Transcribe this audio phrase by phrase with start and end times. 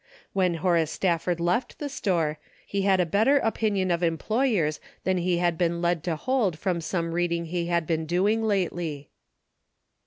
[0.33, 5.37] When Horace Stafford left the store, he had a better opinion of employers than he
[5.37, 9.11] had been led to hold from some reading he had been doing lately.